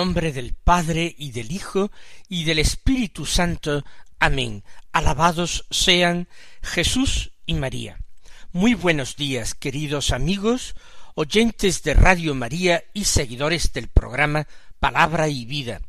Nombre 0.00 0.32
del 0.32 0.54
Padre 0.54 1.14
y 1.18 1.32
del 1.32 1.52
Hijo 1.52 1.92
y 2.26 2.44
del 2.44 2.58
Espíritu 2.58 3.26
Santo. 3.26 3.84
Amén. 4.18 4.64
Alabados 4.92 5.66
sean 5.70 6.26
Jesús 6.62 7.32
y 7.44 7.52
María. 7.52 7.98
Muy 8.50 8.72
buenos 8.72 9.16
días, 9.16 9.52
queridos 9.52 10.12
amigos, 10.12 10.74
oyentes 11.16 11.82
de 11.82 11.92
Radio 11.92 12.34
María 12.34 12.82
y 12.94 13.04
seguidores 13.04 13.74
del 13.74 13.88
programa 13.88 14.48
Palabra 14.78 15.28
y 15.28 15.44
Vida. 15.44 15.82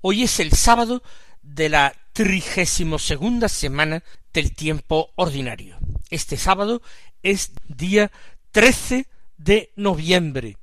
Hoy 0.00 0.22
es 0.22 0.38
el 0.38 0.52
sábado 0.52 1.02
de 1.42 1.68
la 1.68 1.92
trigésimo 2.12 3.00
segunda 3.00 3.48
semana 3.48 4.04
del 4.32 4.54
tiempo 4.54 5.10
ordinario. 5.16 5.76
Este 6.08 6.36
sábado 6.36 6.82
es 7.24 7.50
día 7.66 8.12
trece 8.52 9.08
de 9.36 9.72
noviembre 9.74 10.56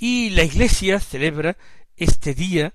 y 0.00 0.30
la 0.30 0.42
Iglesia 0.42 0.98
celebra 0.98 1.56
este 1.96 2.34
día 2.34 2.74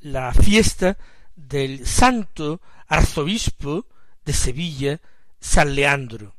la 0.00 0.32
fiesta 0.32 0.98
del 1.36 1.86
santo 1.86 2.60
arzobispo 2.88 3.86
de 4.24 4.32
Sevilla, 4.32 5.00
San 5.40 5.74
Leandro, 5.74 6.34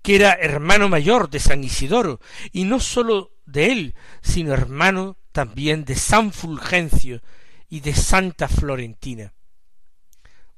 que 0.00 0.16
era 0.16 0.32
hermano 0.32 0.88
mayor 0.88 1.30
de 1.30 1.40
San 1.40 1.62
Isidoro, 1.64 2.20
y 2.52 2.64
no 2.64 2.80
sólo 2.80 3.32
de 3.46 3.72
él, 3.72 3.94
sino 4.22 4.52
hermano 4.52 5.16
también 5.32 5.84
de 5.84 5.94
San 5.94 6.32
Fulgencio 6.32 7.22
y 7.68 7.80
de 7.80 7.94
Santa 7.94 8.48
Florentina. 8.48 9.32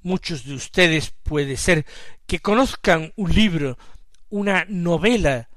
Muchos 0.02 0.44
de 0.44 0.54
ustedes 0.54 1.14
puede 1.22 1.56
ser 1.56 1.86
que 2.26 2.40
conozcan 2.40 3.12
un 3.16 3.32
libro, 3.32 3.78
una 4.28 4.66
novela 4.68 5.48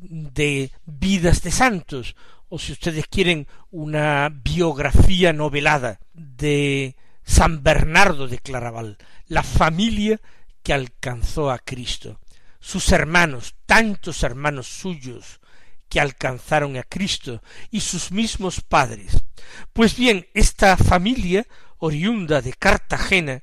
de 0.00 0.72
vidas 0.84 1.42
de 1.42 1.50
santos, 1.50 2.16
si 2.58 2.72
ustedes 2.72 3.06
quieren 3.08 3.46
una 3.70 4.28
biografía 4.30 5.32
novelada 5.32 6.00
de 6.12 6.96
San 7.24 7.62
Bernardo 7.62 8.28
de 8.28 8.38
Claraval, 8.38 8.98
la 9.26 9.42
familia 9.42 10.20
que 10.62 10.72
alcanzó 10.72 11.50
a 11.50 11.58
Cristo, 11.58 12.20
sus 12.60 12.92
hermanos, 12.92 13.54
tantos 13.66 14.22
hermanos 14.22 14.66
suyos 14.66 15.40
que 15.88 16.00
alcanzaron 16.00 16.76
a 16.76 16.82
Cristo 16.82 17.42
y 17.70 17.80
sus 17.80 18.10
mismos 18.10 18.60
padres. 18.60 19.24
Pues 19.72 19.96
bien, 19.96 20.28
esta 20.34 20.76
familia 20.76 21.46
oriunda 21.78 22.42
de 22.42 22.52
Cartagena 22.52 23.42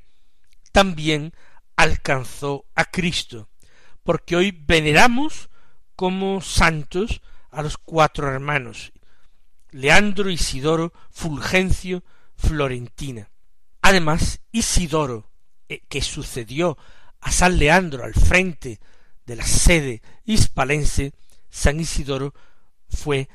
también 0.71 1.33
alcanzó 1.75 2.65
a 2.75 2.85
Cristo, 2.85 3.49
porque 4.03 4.35
hoy 4.35 4.51
veneramos 4.51 5.49
como 5.95 6.41
santos 6.41 7.21
a 7.51 7.61
los 7.61 7.77
cuatro 7.77 8.27
hermanos, 8.27 8.92
Leandro, 9.73 10.29
Isidoro, 10.29 10.93
Fulgencio, 11.09 12.03
Florentina. 12.35 13.29
Además, 13.81 14.39
Isidoro, 14.51 15.29
eh, 15.67 15.81
que 15.89 16.01
sucedió 16.01 16.77
a 17.19 17.31
San 17.31 17.57
Leandro 17.57 18.03
al 18.03 18.13
frente 18.13 18.79
de 19.25 19.35
la 19.35 19.45
sede 19.45 20.01
hispalense, 20.25 21.13
San 21.49 21.79
Isidoro 21.79 22.33
fue 22.89 23.29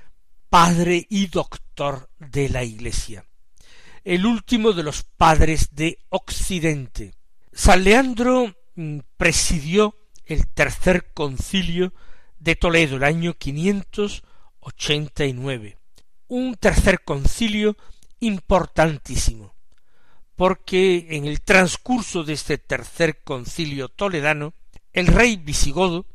padre 0.48 1.06
y 1.10 1.27
doctor 1.27 2.09
de 2.19 2.48
la 2.48 2.65
Iglesia, 2.65 3.25
el 4.04 4.25
último 4.25 4.72
de 4.72 4.82
los 4.82 5.03
padres 5.03 5.69
de 5.72 5.98
Occidente. 6.09 7.15
San 7.53 7.84
Leandro 7.84 8.54
mm, 8.75 8.98
presidió 9.16 9.94
el 10.25 10.47
tercer 10.48 11.12
concilio 11.12 11.93
de 12.38 12.56
Toledo 12.56 12.97
el 12.97 13.04
año 13.04 13.37
nueve 15.32 15.78
Un 16.28 16.55
tercer 16.56 17.03
concilio 17.05 17.77
importantísimo, 18.21 19.55
porque 20.37 21.09
en 21.11 21.25
el 21.25 21.41
transcurso 21.41 22.22
de 22.22 22.34
este 22.34 22.59
tercer 22.59 23.22
concilio 23.22 23.89
toledano, 23.89 24.55
el 24.93 25.06
rey 25.06 25.37
visigodo, 25.37 26.06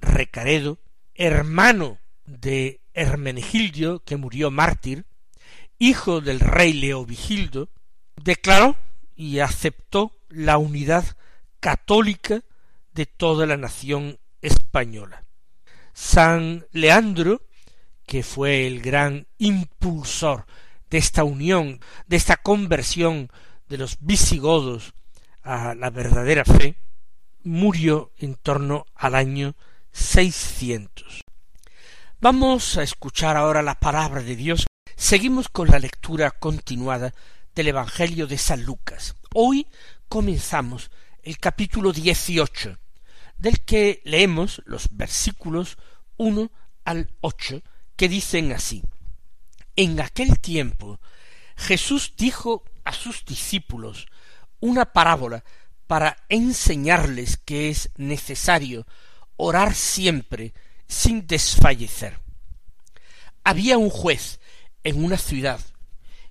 Recaredo, 0.00 0.78
hermano 1.14 1.98
de 2.26 2.80
Hermenegildo, 2.94 4.02
que 4.04 4.16
murió 4.16 4.50
mártir, 4.50 5.06
hijo 5.78 6.20
del 6.20 6.40
rey 6.40 6.72
Leovigildo, 6.72 7.68
declaró 8.16 8.76
y 9.14 9.40
aceptó 9.40 10.12
la 10.28 10.58
unidad 10.58 11.04
católica 11.60 12.42
de 12.92 13.06
toda 13.06 13.46
la 13.46 13.56
nación 13.56 14.18
española. 14.40 15.24
San 15.92 16.66
Leandro, 16.72 17.42
que 18.12 18.22
fue 18.22 18.66
el 18.66 18.82
gran 18.82 19.26
impulsor 19.38 20.44
de 20.90 20.98
esta 20.98 21.24
unión, 21.24 21.80
de 22.06 22.16
esta 22.16 22.36
conversión 22.36 23.30
de 23.70 23.78
los 23.78 23.96
visigodos 24.00 24.92
a 25.42 25.74
la 25.74 25.88
verdadera 25.88 26.44
fe, 26.44 26.76
murió 27.42 28.12
en 28.18 28.34
torno 28.34 28.84
al 28.96 29.14
año 29.14 29.56
seiscientos. 29.92 31.22
Vamos 32.20 32.76
a 32.76 32.82
escuchar 32.82 33.38
ahora 33.38 33.62
la 33.62 33.80
palabra 33.80 34.22
de 34.22 34.36
Dios. 34.36 34.66
Seguimos 34.94 35.48
con 35.48 35.68
la 35.68 35.78
lectura 35.78 36.32
continuada 36.32 37.14
del 37.54 37.68
Evangelio 37.68 38.26
de 38.26 38.36
San 38.36 38.62
Lucas. 38.62 39.16
Hoy 39.32 39.66
comenzamos 40.10 40.90
el 41.22 41.38
capítulo 41.38 41.94
dieciocho, 41.94 42.76
del 43.38 43.60
que 43.64 44.02
leemos 44.04 44.60
los 44.66 44.88
versículos 44.90 45.78
uno 46.18 46.52
al 46.84 47.08
ocho, 47.22 47.62
que 48.02 48.08
dicen 48.08 48.50
así 48.50 48.82
En 49.76 50.00
aquel 50.00 50.40
tiempo 50.40 50.98
Jesús 51.54 52.14
dijo 52.16 52.64
a 52.82 52.92
sus 52.92 53.24
discípulos 53.24 54.08
una 54.58 54.92
parábola 54.92 55.44
para 55.86 56.16
enseñarles 56.28 57.36
que 57.36 57.70
es 57.70 57.90
necesario 57.96 58.88
orar 59.36 59.76
siempre 59.76 60.52
sin 60.88 61.28
desfallecer. 61.28 62.18
Había 63.44 63.78
un 63.78 63.88
juez 63.88 64.40
en 64.82 65.04
una 65.04 65.16
ciudad 65.16 65.60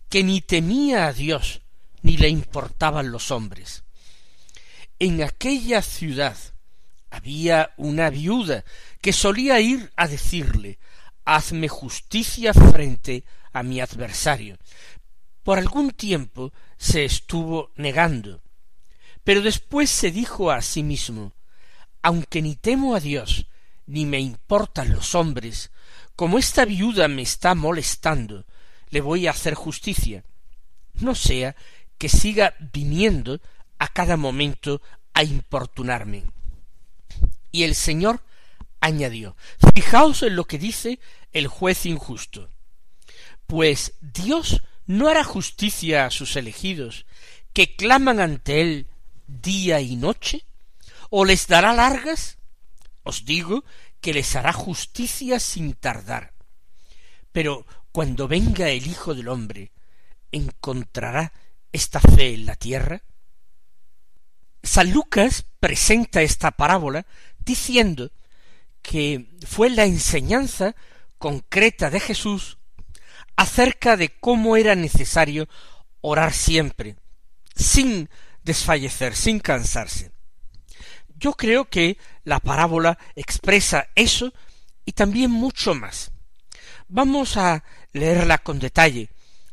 que 0.10 0.26
ni 0.26 0.42
temía 0.42 1.08
a 1.08 1.14
Dios 1.14 1.62
ni 2.02 2.18
le 2.18 2.28
importaban 2.28 3.14
los 3.14 3.32
hombres. 3.32 3.86
En 5.00 5.24
aquella 5.24 5.82
ciudad 5.82 6.36
había 7.10 7.74
una 7.78 8.10
viuda 8.10 8.66
que 9.00 9.14
solía 9.14 9.62
ir 9.62 9.90
a 9.96 10.10
decirle 10.10 10.78
hazme 11.26 11.68
justicia 11.68 12.54
frente 12.54 13.24
a 13.54 13.64
mi 13.64 13.82
adversario. 13.82 14.58
Por 15.44 15.58
algún 15.58 15.92
tiempo 15.92 16.54
se 16.78 17.06
estuvo 17.06 17.72
negando, 17.76 18.42
pero 19.24 19.42
después 19.42 19.90
se 19.90 20.12
dijo 20.12 20.52
a 20.52 20.62
sí 20.62 20.84
mismo 20.84 21.34
aunque 22.02 22.42
ni 22.42 22.56
temo 22.56 22.96
a 22.96 23.00
Dios, 23.00 23.48
ni 23.86 24.06
me 24.06 24.20
importan 24.20 24.94
los 24.94 25.16
hombres, 25.16 25.72
como 26.16 26.38
esta 26.38 26.66
viuda 26.66 27.08
me 27.08 27.22
está 27.22 27.56
molestando, 27.56 28.46
le 28.90 29.02
voy 29.02 29.28
a 29.28 29.32
hacer 29.32 29.54
justicia. 29.54 30.24
No 30.96 31.16
sea 31.16 31.56
que 31.98 32.10
siga 32.10 32.56
viniendo 32.74 33.40
a 33.80 33.88
cada 33.88 34.18
momento 34.18 34.82
a 35.14 35.24
importunarme. 35.24 36.24
Y 37.52 37.64
el 37.64 37.76
Señor 37.76 38.22
añadió, 38.82 39.38
fijaos 39.74 40.24
en 40.24 40.36
lo 40.36 40.46
que 40.46 40.58
dice 40.58 41.00
el 41.32 41.48
juez 41.48 41.86
injusto. 41.86 42.50
Pues 43.48 43.94
Dios 44.02 44.62
no 44.86 45.08
hará 45.08 45.24
justicia 45.24 46.06
a 46.06 46.12
sus 46.12 46.36
elegidos, 46.36 47.06
que 47.54 47.76
claman 47.76 48.20
ante 48.20 48.62
él 48.62 48.88
día 49.28 49.80
y 49.80 49.96
noche, 49.96 50.46
o 51.10 51.26
les 51.26 51.48
dará 51.48 51.74
largas? 51.74 52.38
Os 53.04 53.26
digo 53.26 53.64
que 54.02 54.14
les 54.14 54.36
hará 54.36 54.54
justicia 54.54 55.40
sin 55.40 55.74
tardar. 55.74 56.34
Pero 57.32 57.66
cuando 57.92 58.28
venga 58.28 58.70
el 58.70 58.88
Hijo 58.88 59.14
del 59.14 59.28
hombre, 59.28 59.72
¿encontrará 60.32 61.34
esta 61.72 62.00
fe 62.00 62.34
en 62.34 62.46
la 62.46 62.56
tierra? 62.56 63.04
San 64.64 64.92
Lucas 64.92 65.46
presenta 65.60 66.22
esta 66.22 66.52
parábola 66.52 67.06
diciendo 67.40 68.12
que 68.82 69.30
fue 69.46 69.70
la 69.70 69.86
enseñanza 69.86 70.76
concreta 71.18 71.90
de 71.90 72.00
Jesús 72.00 72.58
acerca 73.36 73.98
de 73.98 74.10
cómo 74.10 74.58
era 74.58 74.76
necesario 74.76 75.48
orar 76.02 76.34
siempre, 76.34 76.96
sin 77.56 78.10
desfallecer, 78.44 79.16
sin 79.16 79.40
cansarse. 79.40 80.12
Yo 81.16 81.34
creo 81.34 81.66
que 81.66 81.98
la 82.24 82.40
parábola 82.40 82.98
expresa 83.16 83.88
eso 83.96 84.34
y 84.86 84.94
también 84.94 85.30
mucho 85.30 85.76
más. 85.76 86.12
Vamos 86.88 87.38
a 87.38 87.64
leerla 87.94 88.40
con 88.40 88.60
detalle, 88.60 89.10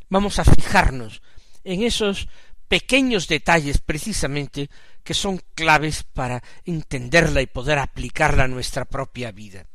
vamos 0.08 0.38
a 0.38 0.44
fijarnos 0.44 1.22
en 1.64 1.82
esos 1.82 2.28
pequeños 2.68 3.28
detalles 3.28 3.78
precisamente 3.78 4.70
que 5.02 5.14
son 5.14 5.40
claves 5.54 6.02
para 6.02 6.42
entenderla 6.64 7.40
y 7.40 7.46
poder 7.46 7.78
aplicarla 7.78 8.44
a 8.44 8.48
nuestra 8.48 8.84
propia 8.84 9.32
vida. 9.32 9.66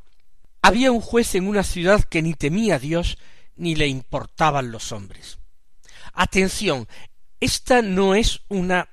Había 0.61 0.91
un 0.91 1.01
juez 1.01 1.35
en 1.35 1.47
una 1.47 1.63
ciudad 1.63 2.03
que 2.03 2.21
ni 2.21 2.35
temía 2.35 2.75
a 2.75 2.79
Dios 2.79 3.17
ni 3.55 3.75
le 3.75 3.87
importaban 3.87 4.71
los 4.71 4.91
hombres. 4.91 5.39
Atención, 6.13 6.87
esta 7.39 7.81
no 7.81 8.15
es 8.15 8.41
una 8.47 8.89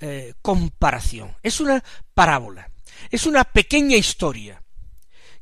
eh, 0.00 0.34
comparación, 0.42 1.36
es 1.42 1.60
una 1.60 1.82
parábola, 2.14 2.70
es 3.10 3.26
una 3.26 3.44
pequeña 3.44 3.96
historia 3.96 4.62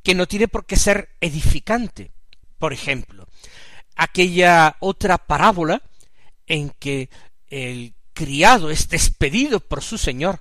que 0.02 0.14
no 0.14 0.26
tiene 0.26 0.48
por 0.48 0.64
qué 0.64 0.76
ser 0.76 1.10
edificante. 1.20 2.12
Por 2.58 2.72
ejemplo, 2.72 3.26
aquella 3.96 4.76
otra 4.80 5.18
parábola 5.18 5.82
en 6.46 6.70
que 6.70 7.10
el 7.48 7.95
criado 8.16 8.70
es 8.70 8.88
despedido 8.88 9.60
por 9.60 9.82
su 9.82 9.98
señor 9.98 10.40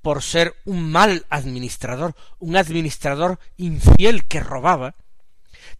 por 0.00 0.22
ser 0.22 0.56
un 0.64 0.90
mal 0.90 1.26
administrador, 1.28 2.16
un 2.38 2.56
administrador 2.56 3.38
infiel 3.58 4.24
que 4.26 4.40
robaba, 4.40 4.94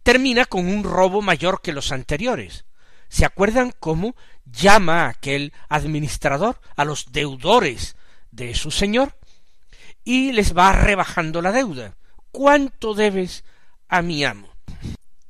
termina 0.03 0.45
con 0.45 0.67
un 0.67 0.83
robo 0.83 1.23
mayor 1.23 1.61
que 1.61 1.73
los 1.73 1.91
anteriores. 1.91 2.65
¿Se 3.09 3.25
acuerdan 3.25 3.73
cómo 3.79 4.15
llama 4.45 5.05
a 5.05 5.09
aquel 5.09 5.53
administrador 5.69 6.61
a 6.75 6.85
los 6.85 7.11
deudores 7.11 7.95
de 8.29 8.53
su 8.53 8.69
señor 8.69 9.17
y 10.03 10.33
les 10.33 10.55
va 10.55 10.71
rebajando 10.71 11.41
la 11.41 11.51
deuda? 11.51 11.95
¿Cuánto 12.31 12.93
debes 12.93 13.43
a 13.89 14.03
mi 14.03 14.23
amo? 14.23 14.49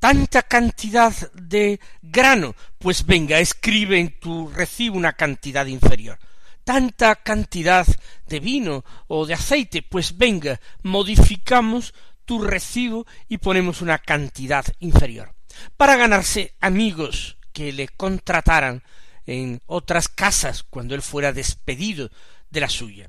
Tanta 0.02 0.42
cantidad 0.42 1.14
de 1.32 1.78
grano, 2.02 2.56
pues 2.80 3.06
venga, 3.06 3.38
escribe 3.38 4.00
en 4.00 4.18
tu 4.18 4.48
recibo 4.48 4.96
una 4.96 5.12
cantidad 5.12 5.64
inferior. 5.66 6.18
Tanta 6.64 7.14
cantidad 7.14 7.86
de 8.26 8.40
vino 8.40 8.84
o 9.06 9.26
de 9.26 9.34
aceite, 9.34 9.80
pues 9.80 10.18
venga, 10.18 10.60
modificamos 10.82 11.94
tu 12.24 12.42
recibo 12.42 13.06
y 13.28 13.38
ponemos 13.38 13.80
una 13.80 13.98
cantidad 13.98 14.64
inferior. 14.80 15.36
Para 15.76 15.94
ganarse 15.94 16.56
amigos 16.58 17.36
que 17.52 17.72
le 17.72 17.86
contrataran 17.86 18.82
en 19.24 19.62
otras 19.66 20.08
casas 20.08 20.64
cuando 20.64 20.96
él 20.96 21.02
fuera 21.02 21.32
despedido 21.32 22.10
de 22.50 22.60
la 22.60 22.68
suya. 22.68 23.08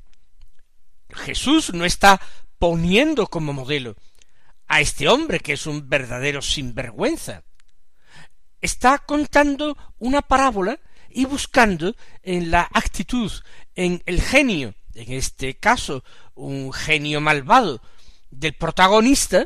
Jesús 1.10 1.74
no 1.74 1.86
está 1.86 2.22
poniendo 2.60 3.26
como 3.26 3.52
modelo 3.52 3.96
a 4.74 4.82
este 4.82 5.08
hombre 5.08 5.40
que 5.40 5.54
es 5.54 5.68
un 5.68 5.88
verdadero 5.88 6.42
sinvergüenza. 6.42 7.44
Está 8.60 8.98
contando 8.98 9.78
una 10.00 10.24
parábola 10.24 10.80
y 11.12 11.26
buscando 11.26 11.96
en 12.24 12.50
la 12.50 12.68
actitud, 12.74 13.32
en 13.76 14.02
el 14.08 14.20
genio, 14.20 14.74
en 14.96 15.14
este 15.14 15.58
caso 15.58 16.04
un 16.34 16.74
genio 16.74 17.22
malvado 17.22 17.84
del 18.32 18.56
protagonista, 18.56 19.46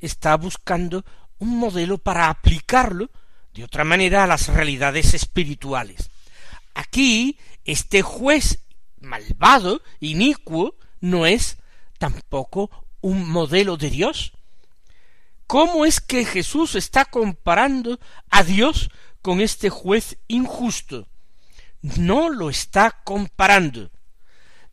está 0.00 0.34
buscando 0.38 1.04
un 1.40 1.58
modelo 1.58 1.98
para 1.98 2.30
aplicarlo 2.30 3.10
de 3.52 3.64
otra 3.64 3.84
manera 3.84 4.24
a 4.24 4.26
las 4.26 4.48
realidades 4.48 5.12
espirituales. 5.12 6.08
Aquí 6.72 7.38
este 7.66 8.00
juez 8.00 8.60
malvado, 8.98 9.82
inicuo, 10.00 10.74
no 11.00 11.26
es 11.26 11.58
tampoco 11.98 12.70
un 13.02 13.28
modelo 13.28 13.76
de 13.76 13.90
Dios, 13.90 14.33
¿Cómo 15.46 15.84
es 15.84 16.00
que 16.00 16.24
Jesús 16.24 16.74
está 16.74 17.04
comparando 17.04 18.00
a 18.30 18.42
Dios 18.42 18.90
con 19.22 19.40
este 19.40 19.70
juez 19.70 20.18
injusto? 20.26 21.08
No 21.82 22.30
lo 22.30 22.50
está 22.50 23.02
comparando. 23.04 23.90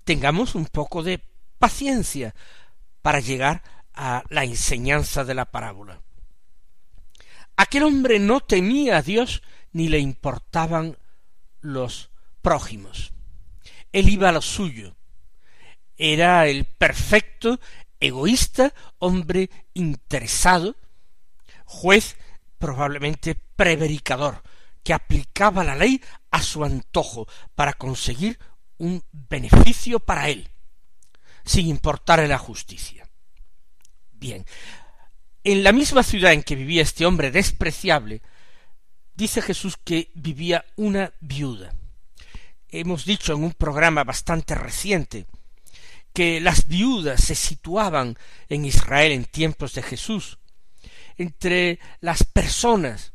Tengamos 0.03 0.55
un 0.55 0.65
poco 0.65 1.03
de 1.03 1.23
paciencia 1.59 2.33
para 3.01 3.19
llegar 3.19 3.63
a 3.93 4.23
la 4.29 4.45
enseñanza 4.45 5.23
de 5.23 5.33
la 5.33 5.45
parábola. 5.45 6.01
Aquel 7.57 7.83
hombre 7.83 8.19
no 8.19 8.39
temía 8.39 8.97
a 8.97 9.01
Dios 9.01 9.43
ni 9.73 9.89
le 9.89 9.99
importaban 9.99 10.97
los 11.59 12.09
prójimos. 12.41 13.13
Él 13.91 14.09
iba 14.09 14.29
a 14.29 14.31
lo 14.31 14.41
suyo. 14.41 14.95
Era 15.97 16.47
el 16.47 16.65
perfecto 16.65 17.59
egoísta, 18.01 18.73
hombre 18.99 19.49
interesado, 19.73 20.75
juez 21.65 22.17
probablemente 22.57 23.35
prevaricador, 23.55 24.43
que 24.83 24.93
aplicaba 24.93 25.63
la 25.63 25.75
ley 25.75 26.01
a 26.31 26.41
su 26.41 26.63
antojo 26.65 27.27
para 27.55 27.73
conseguir 27.73 28.37
un 28.77 29.03
beneficio 29.11 29.99
para 29.99 30.27
él, 30.29 30.49
sin 31.45 31.67
importarle 31.67 32.27
la 32.27 32.37
justicia. 32.37 33.07
Bien, 34.11 34.45
en 35.43 35.63
la 35.63 35.71
misma 35.71 36.03
ciudad 36.03 36.33
en 36.33 36.43
que 36.43 36.55
vivía 36.55 36.81
este 36.81 37.05
hombre 37.05 37.31
despreciable, 37.31 38.21
dice 39.15 39.41
Jesús 39.41 39.77
que 39.77 40.11
vivía 40.15 40.65
una 40.75 41.13
viuda. 41.19 41.73
Hemos 42.69 43.05
dicho 43.05 43.33
en 43.33 43.43
un 43.43 43.53
programa 43.53 44.03
bastante 44.03 44.55
reciente 44.55 45.27
que 46.13 46.41
las 46.41 46.67
viudas 46.67 47.23
se 47.23 47.35
situaban 47.35 48.17
en 48.49 48.65
Israel 48.65 49.11
en 49.11 49.25
tiempos 49.25 49.73
de 49.73 49.81
Jesús, 49.81 50.39
entre 51.17 51.79
las 51.99 52.23
personas 52.23 53.13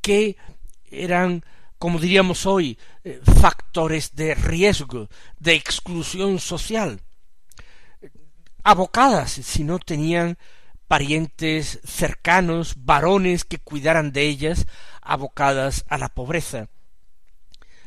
que 0.00 0.36
eran, 0.84 1.44
como 1.78 1.98
diríamos 1.98 2.46
hoy, 2.46 2.78
eh, 3.04 3.20
factores 3.40 4.14
de 4.14 4.34
riesgo, 4.34 5.08
de 5.38 5.54
exclusión 5.54 6.38
social, 6.38 7.00
abocadas 8.62 9.32
si 9.32 9.64
no 9.64 9.78
tenían 9.78 10.38
parientes 10.88 11.80
cercanos, 11.84 12.74
varones 12.78 13.44
que 13.44 13.58
cuidaran 13.58 14.12
de 14.12 14.22
ellas, 14.22 14.66
abocadas 15.02 15.84
a 15.88 15.98
la 15.98 16.08
pobreza 16.08 16.68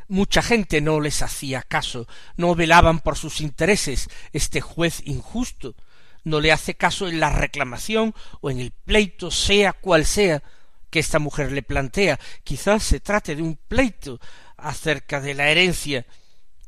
mucha 0.09 0.41
gente 0.41 0.81
no 0.81 0.99
les 0.99 1.21
hacía 1.21 1.61
caso, 1.61 2.07
no 2.35 2.53
velaban 2.55 2.99
por 2.99 3.17
sus 3.17 3.39
intereses, 3.39 4.09
este 4.33 4.59
juez 4.59 5.01
injusto 5.05 5.75
no 6.23 6.39
le 6.39 6.51
hace 6.51 6.75
caso 6.75 7.07
en 7.07 7.19
la 7.19 7.29
reclamación 7.29 8.13
o 8.41 8.49
en 8.49 8.59
el 8.59 8.71
pleito, 8.71 9.31
sea 9.31 9.73
cual 9.73 10.05
sea, 10.05 10.43
que 10.89 10.99
esta 10.99 11.19
mujer 11.19 11.51
le 11.51 11.61
plantea. 11.61 12.19
Quizás 12.43 12.83
se 12.83 12.99
trate 12.99 13.35
de 13.35 13.43
un 13.43 13.55
pleito 13.55 14.19
acerca 14.57 15.21
de 15.21 15.33
la 15.33 15.49
herencia. 15.49 16.05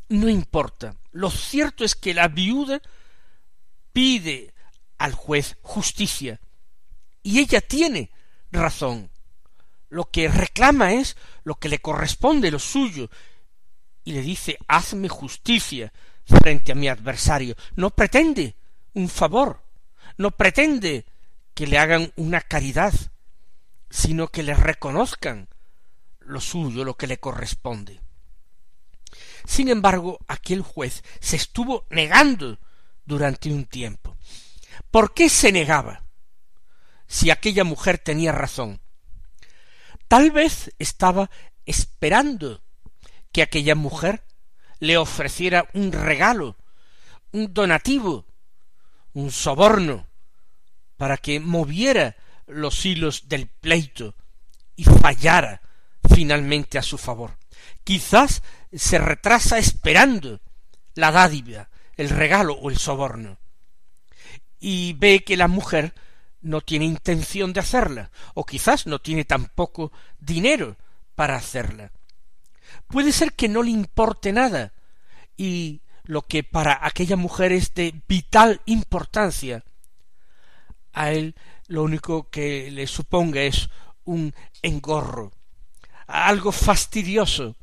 No 0.10 0.30
importa. 0.30 0.96
Lo 1.12 1.32
cierto 1.32 1.84
es 1.84 1.96
que 1.96 2.14
la 2.14 2.28
viuda 2.28 2.82
pide 3.94 4.54
al 4.98 5.14
juez 5.14 5.58
justicia. 5.62 6.40
Y 7.24 7.40
ella 7.40 7.62
tiene 7.62 8.12
razón. 8.52 9.10
Lo 9.92 10.10
que 10.10 10.30
reclama 10.30 10.94
es 10.94 11.18
lo 11.44 11.56
que 11.56 11.68
le 11.68 11.80
corresponde, 11.80 12.50
lo 12.50 12.60
suyo, 12.60 13.10
y 14.06 14.14
le 14.14 14.22
dice 14.22 14.58
hazme 14.70 15.10
justicia 15.10 15.92
frente 16.24 16.72
a 16.72 16.76
mi 16.76 16.88
adversario. 16.88 17.56
No 17.76 17.90
pretende 17.90 18.56
un 18.94 19.10
favor, 19.10 19.62
no 20.16 20.32
pretende 20.32 21.06
que 21.54 21.68
le 21.68 21.78
hagan 21.78 22.14
una 22.16 22.40
caridad, 22.40 22.94
sino 23.90 24.30
que 24.30 24.44
le 24.44 24.54
reconozcan 24.54 25.50
lo 26.22 26.40
suyo, 26.40 26.86
lo 26.86 26.96
que 26.96 27.08
le 27.08 27.20
corresponde. 27.20 28.00
Sin 29.46 29.68
embargo, 29.68 30.20
aquel 30.30 30.62
juez 30.62 31.04
se 31.20 31.36
estuvo 31.36 31.86
negando 31.90 32.60
durante 33.04 33.52
un 33.52 33.66
tiempo. 33.66 34.16
¿Por 34.90 35.14
qué 35.14 35.28
se 35.28 35.52
negaba? 35.52 36.06
Si 37.08 37.30
aquella 37.30 37.66
mujer 37.66 37.98
tenía 37.98 38.32
razón. 38.32 38.80
Tal 40.12 40.30
vez 40.30 40.76
estaba 40.78 41.30
esperando 41.66 42.62
que 43.32 43.42
aquella 43.42 43.76
mujer 43.76 44.26
le 44.80 44.98
ofreciera 44.98 45.70
un 45.74 45.94
regalo, 45.94 46.58
un 47.32 47.54
donativo, 47.54 48.26
un 49.14 49.32
soborno, 49.32 50.10
para 50.98 51.16
que 51.16 51.40
moviera 51.40 52.18
los 52.46 52.86
hilos 52.86 53.30
del 53.30 53.48
pleito 53.48 54.14
y 54.76 54.84
fallara 54.84 55.62
finalmente 56.14 56.78
a 56.78 56.84
su 56.84 56.98
favor. 56.98 57.38
Quizás 57.86 58.44
se 58.74 58.98
retrasa 58.98 59.60
esperando 59.60 60.42
la 60.94 61.14
dádiva, 61.14 61.70
el 61.96 62.10
regalo 62.10 62.56
o 62.56 62.70
el 62.70 62.78
soborno, 62.78 63.40
y 64.60 64.92
ve 64.92 65.24
que 65.24 65.38
la 65.38 65.48
mujer 65.48 65.94
no 66.42 66.62
tiene 66.62 66.86
intención 66.86 67.54
de 67.54 67.60
hacerla, 67.60 68.12
o 68.34 68.46
quizás 68.46 68.88
no 68.88 69.00
tiene 69.00 69.26
tampoco 69.26 69.92
dinero 70.20 70.78
para 71.16 71.36
hacerla. 71.36 71.92
Puede 72.88 73.12
ser 73.12 73.34
que 73.34 73.48
no 73.48 73.64
le 73.64 73.72
importe 73.72 74.32
nada 74.32 74.74
y 75.38 75.82
lo 76.04 76.24
que 76.24 76.44
para 76.44 76.86
aquella 76.86 77.16
mujer 77.16 77.52
es 77.52 77.74
de 77.74 78.02
vital 78.08 78.62
importancia, 78.66 79.64
a 80.94 81.12
él 81.12 81.36
lo 81.68 81.84
único 81.84 82.30
que 82.30 82.70
le 82.72 82.88
suponga 82.88 83.42
es 83.42 83.70
un 84.04 84.34
engorro, 84.62 85.32
algo 86.08 86.52
fastidioso. 86.52 87.56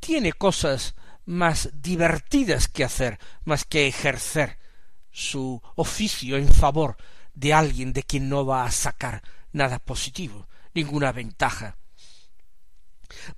Tiene 0.00 0.32
cosas 0.32 0.94
más 1.26 1.70
divertidas 1.74 2.68
que 2.68 2.84
hacer, 2.84 3.18
más 3.44 3.64
que 3.64 3.86
ejercer 3.86 4.58
su 5.10 5.62
oficio 5.76 6.36
en 6.36 6.48
favor 6.48 6.96
de 7.36 7.54
alguien 7.54 7.92
de 7.92 8.02
quien 8.02 8.28
no 8.28 8.44
va 8.44 8.64
a 8.64 8.70
sacar 8.72 9.22
nada 9.52 9.78
positivo, 9.78 10.48
ninguna 10.74 11.12
ventaja. 11.12 11.76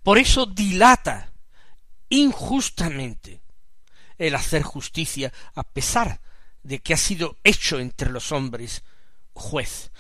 Por 0.02 0.17
eso 0.17 0.47
dilata 0.47 1.33
injustamente 2.09 3.43
el 4.17 4.35
hacer 4.35 4.62
justicia 4.62 5.33
a 5.55 5.62
pesar 5.62 6.21
de 6.62 6.78
que 6.78 6.95
ha 6.95 6.97
sido 6.97 7.37
hecho 7.45 7.78
entre 7.78 8.11
los 8.11 8.33
hombres 8.33 8.83
juez, 9.33 9.90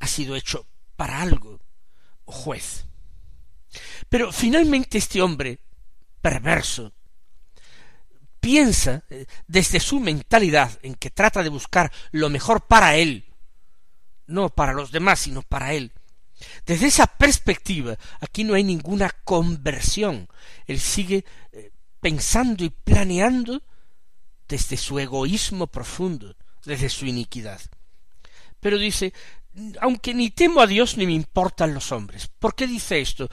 ha 0.00 0.06
sido 0.06 0.36
hecho 0.36 0.66
para 0.96 1.22
algo 1.22 1.60
juez. 2.24 2.86
Pero 4.08 4.32
finalmente 4.32 4.98
este 4.98 5.22
hombre 5.22 5.60
perverso 6.20 6.92
piensa 8.40 9.02
eh, 9.10 9.26
desde 9.46 9.80
su 9.80 10.00
mentalidad 10.00 10.78
en 10.82 10.94
que 10.94 11.10
trata 11.10 11.42
de 11.42 11.48
buscar 11.48 11.92
lo 12.12 12.30
mejor 12.30 12.66
para 12.66 12.96
él, 12.96 13.25
no 14.26 14.50
para 14.50 14.72
los 14.72 14.90
demás, 14.90 15.20
sino 15.20 15.42
para 15.42 15.72
él. 15.72 15.92
Desde 16.66 16.86
esa 16.86 17.06
perspectiva, 17.06 17.96
aquí 18.20 18.44
no 18.44 18.54
hay 18.54 18.64
ninguna 18.64 19.10
conversión. 19.24 20.28
Él 20.66 20.80
sigue 20.80 21.24
eh, 21.52 21.70
pensando 22.00 22.64
y 22.64 22.70
planeando 22.70 23.62
desde 24.48 24.76
su 24.76 24.98
egoísmo 24.98 25.66
profundo, 25.66 26.36
desde 26.64 26.88
su 26.88 27.06
iniquidad. 27.06 27.60
Pero 28.60 28.78
dice, 28.78 29.12
aunque 29.80 30.14
ni 30.14 30.30
temo 30.30 30.60
a 30.60 30.66
Dios 30.66 30.96
ni 30.96 31.06
me 31.06 31.12
importan 31.12 31.74
los 31.74 31.92
hombres. 31.92 32.28
¿Por 32.38 32.54
qué 32.54 32.66
dice 32.66 33.00
esto? 33.00 33.28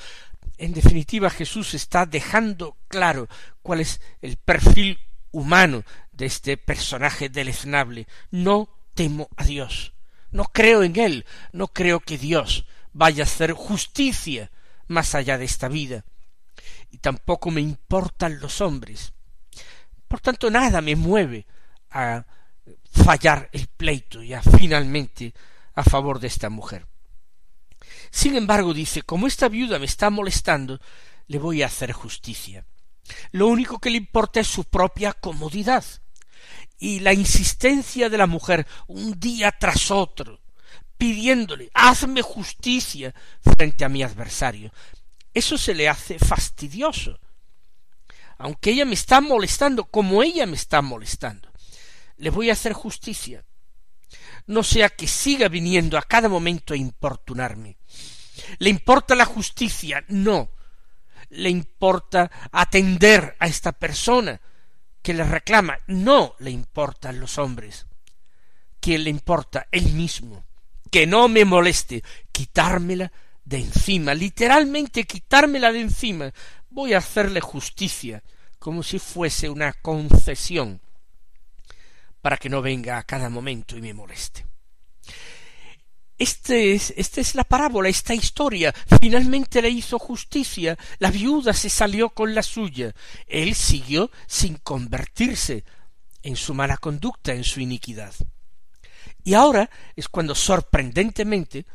En 0.57 0.73
definitiva, 0.73 1.29
Jesús 1.29 1.73
está 1.73 2.05
dejando 2.05 2.77
claro 2.87 3.27
cuál 3.61 3.81
es 3.81 3.99
el 4.21 4.37
perfil 4.37 4.99
humano 5.31 5.83
de 6.11 6.27
este 6.27 6.57
personaje 6.57 7.29
deleznable. 7.29 8.07
No 8.31 8.69
temo 8.93 9.29
a 9.35 9.43
Dios. 9.43 9.92
No 10.33 10.45
creo 10.45 10.83
en 10.83 10.99
Él. 10.99 11.25
No 11.53 11.69
creo 11.69 12.01
que 12.01 12.17
Dios 12.17 12.65
vaya 12.91 13.23
a 13.23 13.27
hacer 13.27 13.53
justicia 13.53 14.51
más 14.87 15.15
allá 15.15 15.37
de 15.37 15.45
esta 15.45 15.69
vida. 15.69 16.03
Y 16.91 16.97
tampoco 16.97 17.51
me 17.51 17.61
importan 17.61 18.39
los 18.39 18.59
hombres. 18.59 19.13
Por 20.07 20.19
tanto, 20.19 20.51
nada 20.51 20.81
me 20.81 20.95
mueve 20.95 21.47
a 21.89 22.25
fallar 22.91 23.49
el 23.51 23.67
pleito 23.67 24.21
ya 24.21 24.41
finalmente 24.41 25.33
a 25.75 25.83
favor 25.83 26.19
de 26.19 26.27
esta 26.27 26.49
mujer. 26.49 26.85
Sin 28.11 28.35
embargo, 28.35 28.73
dice, 28.73 29.01
como 29.01 29.27
esta 29.27 29.49
viuda 29.49 29.79
me 29.79 29.85
está 29.85 30.09
molestando, 30.09 30.79
le 31.27 31.39
voy 31.39 31.63
a 31.63 31.67
hacer 31.67 31.91
justicia. 31.91 32.65
Lo 33.31 33.47
único 33.47 33.79
que 33.79 33.89
le 33.89 33.97
importa 33.97 34.39
es 34.39 34.47
su 34.47 34.65
propia 34.65 35.13
comodidad 35.13 35.83
y 36.83 36.99
la 36.99 37.13
insistencia 37.13 38.09
de 38.09 38.17
la 38.17 38.27
mujer 38.27 38.67
un 38.87 39.17
día 39.17 39.53
tras 39.57 39.89
otro, 39.89 40.41
pidiéndole 40.97 41.71
hazme 41.73 42.21
justicia 42.21 43.15
frente 43.39 43.85
a 43.85 43.89
mi 43.89 44.03
adversario. 44.03 44.69
Eso 45.33 45.57
se 45.57 45.73
le 45.73 45.87
hace 45.87 46.19
fastidioso. 46.19 47.17
Aunque 48.37 48.71
ella 48.71 48.83
me 48.83 48.95
está 48.95 49.21
molestando, 49.21 49.85
como 49.85 50.23
ella 50.23 50.45
me 50.45 50.57
está 50.57 50.81
molestando, 50.81 51.49
le 52.17 52.29
voy 52.29 52.49
a 52.49 52.53
hacer 52.53 52.73
justicia 52.73 53.45
no 54.45 54.61
sea 54.61 54.89
que 54.89 55.07
siga 55.07 55.47
viniendo 55.47 55.97
a 55.97 56.01
cada 56.01 56.27
momento 56.27 56.73
a 56.73 56.77
importunarme. 56.77 57.77
¿Le 58.59 58.69
importa 58.69 59.15
la 59.15 59.23
justicia? 59.23 60.03
No. 60.09 60.51
¿Le 61.29 61.49
importa 61.49 62.29
atender 62.51 63.37
a 63.39 63.47
esta 63.47 63.71
persona 63.71 64.41
que 65.03 65.13
le 65.13 65.23
reclama? 65.23 65.77
No 65.85 66.35
le 66.39 66.49
importan 66.49 67.19
los 67.19 67.37
hombres. 67.37 67.85
¿Quién 68.79 69.03
le 69.03 69.11
importa? 69.11 69.67
Él 69.71 69.93
mismo. 69.93 70.43
Que 70.89 71.05
no 71.05 71.27
me 71.27 71.45
moleste, 71.45 72.03
quitármela 72.31 73.11
de 73.45 73.57
encima, 73.57 74.13
literalmente 74.13 75.03
quitármela 75.03 75.71
de 75.71 75.81
encima. 75.81 76.33
Voy 76.69 76.93
a 76.93 76.99
hacerle 76.99 77.41
justicia, 77.41 78.23
como 78.59 78.81
si 78.81 78.97
fuese 78.97 79.49
una 79.49 79.73
concesión 79.73 80.81
para 82.21 82.37
que 82.37 82.49
no 82.49 82.61
venga 82.61 82.97
a 82.97 83.03
cada 83.03 83.29
momento 83.29 83.77
y 83.77 83.81
me 83.81 83.93
moleste. 83.93 84.45
Este 86.23 86.73
es, 86.73 86.93
esta 86.95 87.19
es 87.19 87.35
la 87.35 87.43
parábola, 87.43 87.89
esta 87.89 88.13
historia. 88.13 88.73
Finalmente 89.01 89.61
le 89.61 89.69
hizo 89.69 89.99
justicia. 89.99 90.77
La 90.99 91.11
viuda 91.11 91.51
se 91.51 91.69
salió 91.69 92.11
con 92.11 92.33
la 92.33 92.41
suya. 92.41 92.95
Él 93.27 93.53
siguió 93.55 94.09
sin 94.25 94.55
convertirse 94.55 95.65
en 96.21 96.37
su 96.37 96.53
mala 96.53 96.77
conducta, 96.77 97.33
en 97.33 97.43
su 97.43 97.59
iniquidad. 97.59 98.13
Y 99.25 99.33
ahora 99.33 99.69
es 99.97 100.07
cuando 100.07 100.33
sorprendentemente 100.33 101.65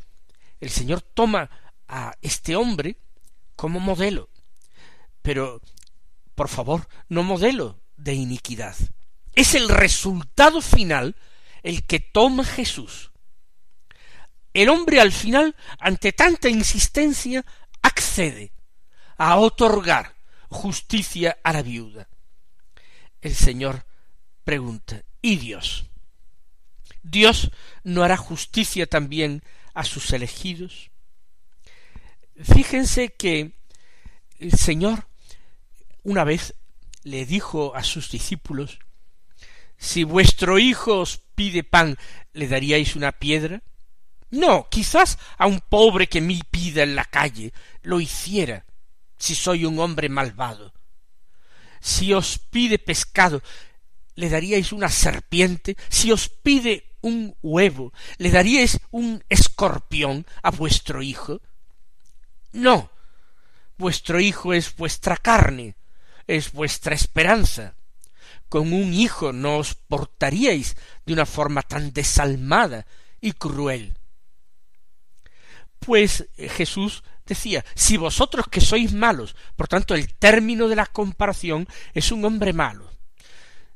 el 0.59 0.71
Señor 0.71 1.01
toma 1.01 1.47
a 1.87 2.15
este 2.19 2.55
hombre 2.55 2.97
como 3.55 3.79
modelo. 3.79 4.29
Pero, 5.21 5.61
por 6.33 6.49
favor, 6.49 6.87
no 7.07 7.21
modelo 7.21 7.79
de 7.97 8.15
iniquidad, 8.15 8.75
es 9.35 9.53
el 9.53 9.69
resultado 9.69 10.59
final 10.59 11.15
el 11.61 11.85
que 11.85 11.99
toma 11.99 12.43
Jesús. 12.43 13.11
El 14.53 14.69
hombre 14.69 14.99
al 14.99 15.11
final, 15.11 15.55
ante 15.79 16.11
tanta 16.11 16.49
insistencia, 16.49 17.45
accede 17.81 18.51
a 19.17 19.37
otorgar 19.37 20.15
justicia 20.49 21.37
a 21.43 21.53
la 21.53 21.61
viuda. 21.61 22.09
El 23.21 23.35
Señor 23.35 23.85
pregunta, 24.43 25.03
¿y 25.21 25.35
Dios? 25.37 25.85
¿Dios 27.03 27.51
no 27.83 28.03
hará 28.03 28.17
justicia 28.17 28.87
también 28.87 29.43
a 29.73 29.83
sus 29.83 30.11
elegidos? 30.13 30.89
Fíjense 32.41 33.09
que 33.09 33.53
el 34.39 34.53
Señor 34.53 35.07
una 36.03 36.23
vez 36.23 36.55
le 37.03 37.25
dijo 37.25 37.75
a 37.75 37.83
sus 37.83 38.09
discípulos 38.09 38.79
si 39.77 40.03
vuestro 40.03 40.59
hijo 40.59 40.99
os 40.99 41.21
pide 41.35 41.63
pan, 41.63 41.97
¿le 42.33 42.47
daríais 42.47 42.95
una 42.95 43.13
piedra? 43.13 43.63
No, 44.31 44.67
quizás 44.69 45.17
a 45.37 45.47
un 45.47 45.59
pobre 45.59 46.07
que 46.07 46.21
me 46.21 46.39
pida 46.49 46.83
en 46.83 46.95
la 46.95 47.05
calle 47.05 47.53
lo 47.81 47.99
hiciera, 47.99 48.65
si 49.17 49.35
soy 49.35 49.65
un 49.65 49.79
hombre 49.79 50.09
malvado. 50.09 50.73
Si 51.79 52.13
os 52.13 52.37
pide 52.37 52.77
pescado, 52.77 53.41
¿le 54.15 54.29
daríais 54.29 54.71
una 54.71 54.89
serpiente? 54.89 55.77
Si 55.89 56.11
os 56.11 56.29
pide 56.29 56.95
un 57.01 57.35
huevo, 57.41 57.93
¿le 58.17 58.29
daríais 58.29 58.79
un 58.91 59.23
escorpión 59.29 60.25
a 60.43 60.51
vuestro 60.51 61.01
hijo? 61.01 61.41
No, 62.51 62.91
vuestro 63.77 64.19
hijo 64.19 64.53
es 64.53 64.75
vuestra 64.75 65.17
carne, 65.17 65.75
es 66.27 66.51
vuestra 66.51 66.93
esperanza 66.93 67.75
con 68.49 68.73
un 68.73 68.93
hijo 68.93 69.31
no 69.31 69.57
os 69.57 69.75
portaríais 69.75 70.75
de 71.05 71.13
una 71.13 71.25
forma 71.25 71.61
tan 71.61 71.93
desalmada 71.93 72.85
y 73.21 73.33
cruel. 73.33 73.98
Pues 75.79 76.27
eh, 76.37 76.49
Jesús 76.49 77.03
decía, 77.25 77.63
si 77.75 77.97
vosotros 77.97 78.45
que 78.49 78.61
sois 78.61 78.93
malos, 78.93 79.35
por 79.55 79.67
tanto 79.67 79.95
el 79.95 80.13
término 80.15 80.67
de 80.67 80.75
la 80.75 80.85
comparación 80.85 81.67
es 81.93 82.11
un 82.11 82.25
hombre 82.25 82.53
malo, 82.53 82.89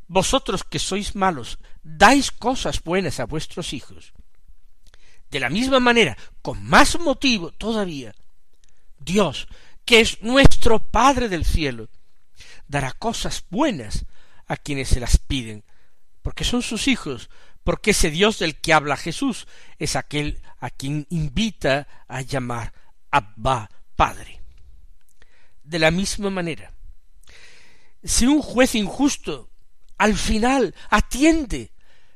vosotros 0.08 0.64
que 0.64 0.80
sois 0.80 1.16
malos, 1.16 1.60
dais 1.84 2.32
cosas 2.32 2.84
buenas 2.84 3.20
a 3.20 3.26
vuestros 3.26 3.74
hijos. 3.74 4.14
De 5.30 5.40
la 5.40 5.50
misma 5.50 5.80
manera, 5.80 6.18
con 6.42 6.64
más 6.64 7.00
motivo 7.00 7.52
todavía, 7.52 8.14
Dios, 9.00 9.48
que 9.86 10.02
es 10.02 10.22
nuestro 10.22 10.80
Padre 10.80 11.30
del 11.30 11.46
cielo, 11.46 11.90
dará 12.68 12.92
cosas 12.92 13.44
buenas 13.50 14.06
a 14.48 14.58
quienes 14.58 14.90
se 14.90 15.00
las 15.00 15.18
piden, 15.18 15.64
porque 16.22 16.44
son 16.44 16.62
sus 16.62 16.88
hijos, 16.88 17.30
porque 17.64 17.92
ese 17.92 18.12
Dios 18.12 18.40
del 18.40 18.60
que 18.60 18.74
habla 18.74 18.98
Jesús 18.98 19.48
es 19.80 19.96
aquel 19.96 20.42
a 20.60 20.70
quien 20.70 21.08
invita 21.10 21.88
a 22.08 22.22
llamar 22.22 22.74
Abba 23.12 23.70
Padre. 23.96 24.42
De 25.64 25.80
la 25.80 25.92
misma 25.92 26.30
manera, 26.30 26.74
si 28.04 28.26
un 28.26 28.42
juez 28.42 28.76
injusto 28.76 29.50
al 29.98 30.16
final 30.16 30.76
atiende 30.90 31.72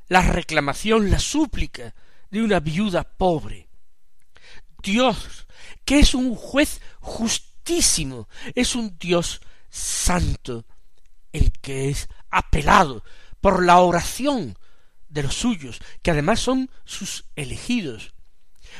la 0.08 0.20
reclamación, 0.20 1.10
la 1.10 1.18
súplica 1.18 1.94
de 2.30 2.42
una 2.42 2.60
viuda 2.60 3.04
pobre, 3.04 3.68
Dios, 4.82 5.46
que 5.84 6.00
es 6.00 6.14
un 6.14 6.34
juez 6.34 6.80
justísimo, 7.00 8.28
es 8.54 8.74
un 8.74 8.98
Dios 8.98 9.40
santo 9.70 10.66
el 11.32 11.52
que 11.52 11.90
es 11.90 12.08
apelado 12.30 13.04
por 13.40 13.64
la 13.64 13.78
oración 13.78 14.58
de 15.08 15.22
los 15.22 15.34
suyos, 15.34 15.80
que 16.02 16.10
además 16.10 16.40
son 16.40 16.70
sus 16.84 17.26
elegidos, 17.36 18.14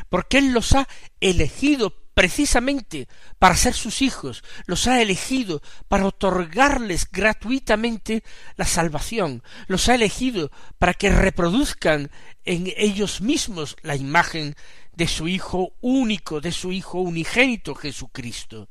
porque 0.08 0.38
Él 0.38 0.52
los 0.52 0.72
ha 0.74 0.88
elegido 1.20 1.94
precisamente 2.18 3.06
para 3.38 3.56
ser 3.56 3.74
sus 3.74 4.02
hijos, 4.02 4.42
los 4.66 4.88
ha 4.88 5.00
elegido 5.00 5.62
para 5.86 6.04
otorgarles 6.04 7.08
gratuitamente 7.08 8.24
la 8.56 8.64
salvación, 8.64 9.44
los 9.68 9.88
ha 9.88 9.94
elegido 9.94 10.50
para 10.78 10.94
que 10.94 11.10
reproduzcan 11.10 12.10
en 12.44 12.72
ellos 12.76 13.20
mismos 13.20 13.76
la 13.82 13.94
imagen 13.94 14.56
de 14.94 15.06
su 15.06 15.28
Hijo 15.28 15.74
único, 15.80 16.40
de 16.40 16.50
su 16.50 16.72
Hijo 16.72 16.98
unigénito 16.98 17.76
Jesucristo. 17.76 18.68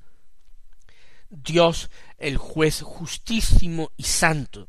Dios, 1.29 1.89
el 2.17 2.35
juez 2.35 2.81
justísimo 2.81 3.91
y 3.95 4.03
santo, 4.03 4.67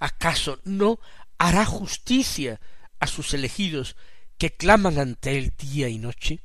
¿acaso 0.00 0.58
no 0.64 0.98
hará 1.40 1.64
justicia 1.64 2.60
a 3.00 3.06
sus 3.06 3.32
elegidos 3.32 3.96
que 4.36 4.54
claman 4.54 4.98
ante 4.98 5.38
él 5.38 5.54
día 5.56 5.88
y 5.88 5.96
noche? 5.96 6.40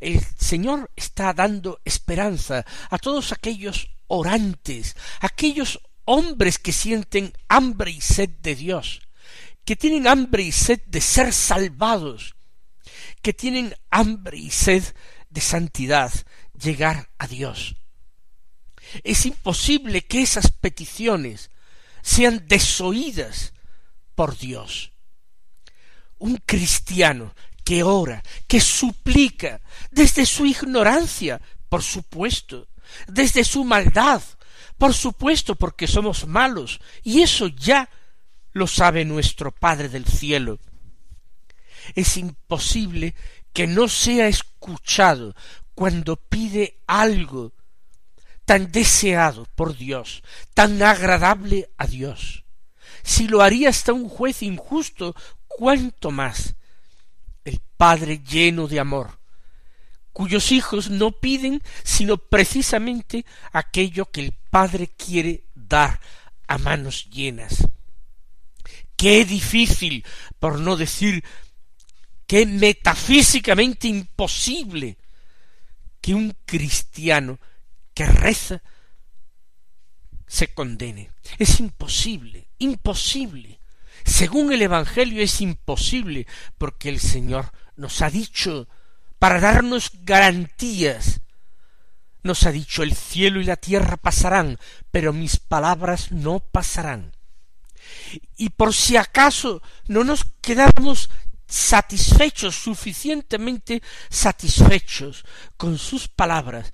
El 0.00 0.20
Señor 0.36 0.90
está 0.96 1.32
dando 1.32 1.80
esperanza 1.84 2.66
a 2.90 2.98
todos 2.98 3.30
aquellos 3.30 3.88
orantes, 4.08 4.96
aquellos 5.20 5.80
hombres 6.04 6.58
que 6.58 6.72
sienten 6.72 7.32
hambre 7.48 7.92
y 7.92 8.00
sed 8.00 8.28
de 8.42 8.56
Dios, 8.56 9.02
que 9.64 9.76
tienen 9.76 10.08
hambre 10.08 10.42
y 10.42 10.50
sed 10.50 10.80
de 10.86 11.00
ser 11.00 11.32
salvados, 11.32 12.34
que 13.22 13.32
tienen 13.32 13.72
hambre 13.88 14.36
y 14.36 14.50
sed 14.50 14.82
de 15.28 15.40
santidad, 15.40 16.12
llegar 16.60 17.08
a 17.18 17.28
Dios. 17.28 17.76
Es 19.04 19.26
imposible 19.26 20.02
que 20.02 20.22
esas 20.22 20.50
peticiones 20.50 21.50
sean 22.02 22.48
desoídas 22.48 23.52
por 24.20 24.36
Dios. 24.36 24.92
Un 26.18 26.36
cristiano 26.44 27.34
que 27.64 27.82
ora, 27.82 28.22
que 28.46 28.60
suplica, 28.60 29.62
desde 29.90 30.26
su 30.26 30.44
ignorancia, 30.44 31.40
por 31.70 31.82
supuesto, 31.82 32.68
desde 33.06 33.44
su 33.44 33.64
maldad, 33.64 34.20
por 34.76 34.92
supuesto, 34.92 35.54
porque 35.54 35.86
somos 35.86 36.26
malos, 36.26 36.82
y 37.02 37.22
eso 37.22 37.46
ya 37.46 37.88
lo 38.52 38.66
sabe 38.66 39.06
nuestro 39.06 39.52
Padre 39.52 39.88
del 39.88 40.04
cielo. 40.04 40.58
Es 41.94 42.18
imposible 42.18 43.14
que 43.54 43.66
no 43.66 43.88
sea 43.88 44.28
escuchado 44.28 45.34
cuando 45.74 46.16
pide 46.16 46.82
algo 46.86 47.54
tan 48.44 48.70
deseado 48.70 49.46
por 49.54 49.78
Dios, 49.78 50.22
tan 50.52 50.82
agradable 50.82 51.70
a 51.78 51.86
Dios. 51.86 52.44
Si 53.02 53.28
lo 53.28 53.42
haría 53.42 53.68
hasta 53.68 53.92
un 53.92 54.08
juez 54.08 54.42
injusto, 54.42 55.14
cuánto 55.46 56.10
más 56.10 56.54
el 57.44 57.60
Padre 57.76 58.18
lleno 58.18 58.68
de 58.68 58.80
amor, 58.80 59.18
cuyos 60.12 60.52
hijos 60.52 60.90
no 60.90 61.12
piden 61.12 61.62
sino 61.84 62.18
precisamente 62.18 63.24
aquello 63.52 64.10
que 64.10 64.20
el 64.20 64.32
Padre 64.50 64.88
quiere 64.88 65.44
dar 65.54 66.00
a 66.46 66.58
manos 66.58 67.08
llenas. 67.10 67.68
Qué 68.96 69.24
difícil, 69.24 70.04
por 70.38 70.58
no 70.58 70.76
decir 70.76 71.24
qué 72.26 72.44
metafísicamente 72.44 73.88
imposible 73.88 74.98
que 76.00 76.14
un 76.14 76.36
cristiano 76.44 77.38
que 77.94 78.06
reza 78.06 78.62
se 80.26 80.52
condene. 80.52 81.10
Es 81.38 81.60
imposible, 81.60 82.49
imposible. 82.60 83.60
Según 84.04 84.52
el 84.52 84.62
Evangelio 84.62 85.22
es 85.22 85.40
imposible, 85.40 86.26
porque 86.56 86.88
el 86.88 87.00
Señor 87.00 87.52
nos 87.76 88.00
ha 88.00 88.10
dicho, 88.10 88.68
para 89.18 89.40
darnos 89.40 89.90
garantías, 90.02 91.20
nos 92.22 92.44
ha 92.44 92.52
dicho 92.52 92.82
el 92.82 92.94
cielo 92.94 93.40
y 93.40 93.44
la 93.44 93.56
tierra 93.56 93.96
pasarán, 93.96 94.58
pero 94.90 95.12
mis 95.12 95.38
palabras 95.38 96.12
no 96.12 96.40
pasarán. 96.40 97.12
Y 98.36 98.50
por 98.50 98.74
si 98.74 98.96
acaso 98.96 99.62
no 99.86 100.04
nos 100.04 100.24
quedamos 100.40 101.10
satisfechos, 101.46 102.54
suficientemente 102.54 103.82
satisfechos 104.08 105.24
con 105.56 105.78
sus 105.78 106.08
palabras, 106.08 106.72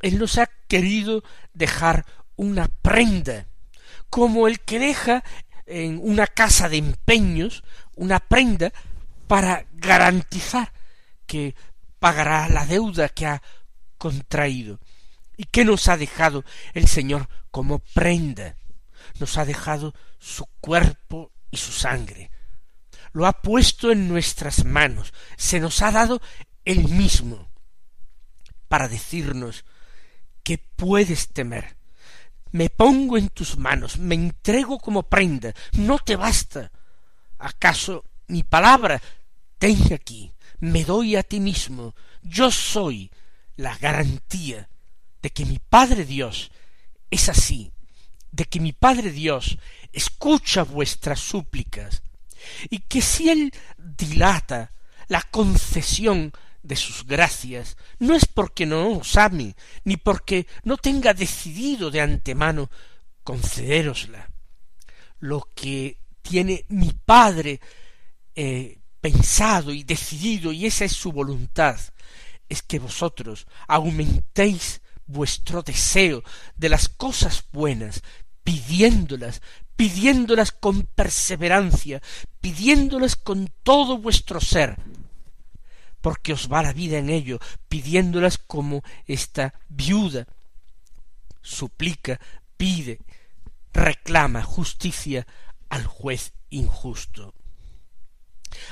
Él 0.00 0.18
nos 0.18 0.38
ha 0.38 0.46
querido 0.68 1.24
dejar 1.52 2.06
una 2.36 2.68
prenda, 2.68 3.46
como 4.10 4.48
el 4.48 4.60
que 4.60 4.78
deja 4.78 5.24
en 5.66 6.00
una 6.02 6.26
casa 6.26 6.68
de 6.68 6.78
empeños 6.78 7.62
una 7.94 8.20
prenda 8.20 8.72
para 9.26 9.66
garantizar 9.72 10.72
que 11.26 11.54
pagará 11.98 12.48
la 12.48 12.64
deuda 12.64 13.08
que 13.08 13.26
ha 13.26 13.42
contraído. 13.98 14.80
¿Y 15.36 15.44
qué 15.44 15.64
nos 15.64 15.88
ha 15.88 15.96
dejado 15.96 16.44
el 16.74 16.88
Señor 16.88 17.28
como 17.50 17.78
prenda? 17.78 18.56
Nos 19.20 19.36
ha 19.36 19.44
dejado 19.44 19.94
su 20.18 20.46
cuerpo 20.60 21.30
y 21.50 21.58
su 21.58 21.72
sangre. 21.72 22.30
Lo 23.12 23.26
ha 23.26 23.40
puesto 23.42 23.90
en 23.90 24.08
nuestras 24.08 24.64
manos, 24.64 25.12
se 25.36 25.60
nos 25.60 25.80
ha 25.82 25.90
dado 25.90 26.20
el 26.64 26.88
mismo, 26.88 27.48
para 28.68 28.88
decirnos 28.88 29.64
que 30.42 30.58
puedes 30.58 31.28
temer, 31.28 31.77
me 32.52 32.70
pongo 32.70 33.16
en 33.16 33.28
tus 33.28 33.56
manos, 33.56 33.98
me 33.98 34.14
entrego 34.14 34.78
como 34.78 35.04
prenda, 35.04 35.54
no 35.72 35.98
te 35.98 36.16
basta. 36.16 36.70
¿Acaso 37.38 38.04
mi 38.26 38.42
palabra? 38.42 39.00
Ten 39.58 39.92
aquí, 39.92 40.32
me 40.60 40.84
doy 40.84 41.16
a 41.16 41.22
ti 41.22 41.40
mismo, 41.40 41.94
yo 42.22 42.50
soy 42.50 43.10
la 43.56 43.76
garantía 43.76 44.68
de 45.22 45.30
que 45.30 45.44
mi 45.44 45.58
Padre 45.58 46.04
Dios 46.04 46.50
es 47.10 47.28
así, 47.28 47.72
de 48.30 48.44
que 48.44 48.60
mi 48.60 48.72
Padre 48.72 49.10
Dios 49.10 49.58
escucha 49.92 50.62
vuestras 50.62 51.20
súplicas, 51.20 52.02
y 52.70 52.80
que 52.80 53.02
si 53.02 53.30
Él 53.30 53.52
dilata 53.76 54.72
la 55.08 55.22
concesión 55.22 56.32
de 56.62 56.76
sus 56.76 57.06
gracias, 57.06 57.76
no 57.98 58.14
es 58.14 58.26
porque 58.26 58.66
no 58.66 58.98
os 58.98 59.16
ame, 59.16 59.54
ni 59.84 59.96
porque 59.96 60.46
no 60.64 60.76
tenga 60.76 61.14
decidido 61.14 61.90
de 61.90 62.00
antemano 62.00 62.70
concederosla. 63.22 64.30
Lo 65.20 65.50
que 65.54 65.98
tiene 66.22 66.64
mi 66.68 66.92
Padre 66.92 67.60
eh, 68.34 68.78
pensado 69.00 69.72
y 69.72 69.82
decidido, 69.82 70.52
y 70.52 70.66
esa 70.66 70.84
es 70.84 70.92
su 70.92 71.12
voluntad, 71.12 71.78
es 72.48 72.62
que 72.62 72.78
vosotros 72.78 73.46
aumentéis 73.66 74.80
vuestro 75.06 75.62
deseo 75.62 76.22
de 76.56 76.68
las 76.68 76.88
cosas 76.88 77.44
buenas, 77.52 78.02
pidiéndolas, 78.44 79.42
pidiéndolas 79.76 80.52
con 80.52 80.82
perseverancia, 80.82 82.02
pidiéndolas 82.40 83.16
con 83.16 83.50
todo 83.62 83.98
vuestro 83.98 84.40
ser, 84.40 84.76
porque 86.00 86.32
os 86.32 86.50
va 86.50 86.62
la 86.62 86.72
vida 86.72 86.98
en 86.98 87.10
ello, 87.10 87.38
pidiéndolas 87.68 88.38
como 88.38 88.82
esta 89.06 89.54
viuda 89.68 90.26
suplica, 91.42 92.20
pide, 92.56 93.00
reclama 93.72 94.42
justicia 94.42 95.26
al 95.68 95.86
juez 95.86 96.32
injusto. 96.50 97.34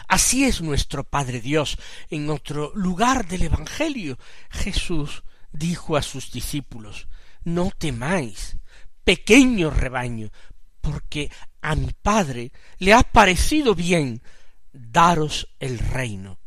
Así 0.09 0.45
es 0.45 0.61
nuestro 0.61 1.05
Padre 1.05 1.41
Dios. 1.41 1.79
En 2.11 2.31
otro 2.31 2.73
lugar 2.75 3.27
del 3.27 3.43
Evangelio, 3.43 4.19
Jesús 4.51 5.23
dijo 5.53 5.97
a 5.97 6.03
sus 6.03 6.33
discípulos, 6.33 7.09
No 7.45 7.71
temáis, 7.77 8.57
pequeño 9.05 9.71
rebaño, 9.71 10.31
porque 10.81 11.31
a 11.61 11.75
mi 11.75 11.93
Padre 11.93 12.53
le 12.79 12.95
ha 12.95 13.03
parecido 13.03 13.75
bien 13.75 14.23
daros 14.73 15.49
el 15.59 15.79
reino. 15.79 16.39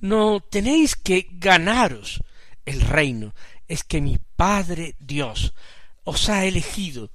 No 0.00 0.40
tenéis 0.40 0.96
que 0.96 1.28
ganaros 1.32 2.22
el 2.64 2.80
reino, 2.80 3.34
es 3.68 3.84
que 3.84 4.00
mi 4.00 4.18
Padre 4.36 4.96
Dios 4.98 5.52
os 6.04 6.28
ha 6.28 6.44
elegido 6.44 7.10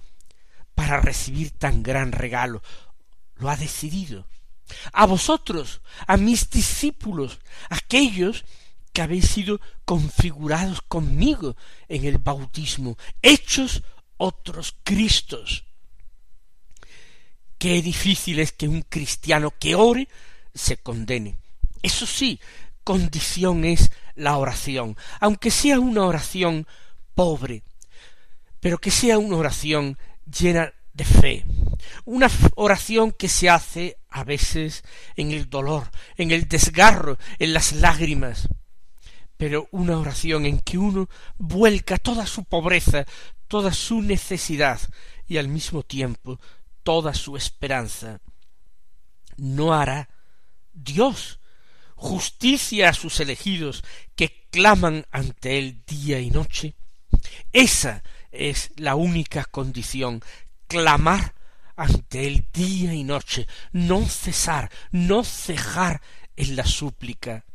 para 0.76 1.02
recibir 1.02 1.52
tan 1.52 1.84
gran 1.84 2.12
regalo. 2.12 2.62
Lo 3.36 3.50
ha 3.50 3.58
decidido. 3.58 4.28
A 4.94 5.06
vosotros, 5.06 5.82
a 6.08 6.18
mis 6.18 6.50
discípulos, 6.50 7.40
aquellos 7.70 8.46
que 8.94 9.02
habéis 9.02 9.28
sido 9.28 9.60
configurados 9.84 10.82
conmigo 10.82 11.56
en 11.88 12.06
el 12.06 12.18
bautismo, 12.18 12.98
hechos 13.22 13.84
otros 14.18 14.76
Cristos. 14.84 15.66
Qué 17.58 17.82
difícil 17.82 18.40
es 18.40 18.52
que 18.52 18.68
un 18.68 18.82
cristiano 18.84 19.54
que 19.60 19.76
ore 19.76 20.08
se 20.54 20.78
condene. 20.78 21.36
Eso 21.82 22.06
sí, 22.06 22.40
condición 22.86 23.66
es 23.66 23.92
la 24.16 24.38
oración, 24.38 24.96
aunque 25.20 25.52
sea 25.52 25.80
una 25.82 26.06
oración 26.06 26.66
pobre, 27.16 27.64
pero 28.62 28.78
que 28.78 28.92
sea 28.92 29.18
una 29.18 29.36
oración 29.36 29.98
llena 30.26 30.72
de 30.94 31.04
fe, 31.04 31.46
una 32.06 32.30
oración 32.56 33.12
que 33.12 33.28
se 33.28 33.50
hace 33.50 33.98
a 34.10 34.24
veces 34.24 34.86
en 35.18 35.32
el 35.32 35.50
dolor, 35.50 35.92
en 36.16 36.32
el 36.32 36.48
desgarro, 36.48 37.18
en 37.40 37.54
las 37.54 37.74
lágrimas, 37.74 38.48
pero 39.36 39.68
una 39.72 39.98
oración 39.98 40.46
en 40.46 40.60
que 40.60 40.78
uno 40.78 41.10
vuelca 41.38 41.98
toda 41.98 42.26
su 42.26 42.46
pobreza, 42.46 43.06
toda 43.50 43.74
su 43.74 44.02
necesidad 44.02 44.80
y 45.28 45.38
al 45.38 45.50
mismo 45.50 45.84
tiempo 45.84 46.40
toda 46.84 47.16
su 47.16 47.36
esperanza. 47.36 48.22
No 49.38 49.74
hará 49.74 50.08
Dios 50.72 51.40
justicia 51.96 52.90
a 52.90 52.94
sus 52.94 53.20
elegidos 53.20 53.84
que 54.16 54.48
claman 54.52 55.06
ante 55.12 55.58
él 55.58 55.84
día 55.88 56.20
y 56.20 56.30
noche. 56.30 56.76
Esa 57.52 58.04
es 58.32 58.72
la 58.76 58.96
única 58.96 59.46
condición, 59.46 60.22
clamar 60.68 61.34
ante 61.76 62.28
él 62.28 62.48
día 62.54 62.94
y 62.94 63.04
noche, 63.04 63.48
no 63.72 64.06
cesar, 64.08 64.72
no 64.92 65.24
cejar 65.24 66.02
en 66.36 66.56
la 66.56 66.66
súplica. 66.66 67.46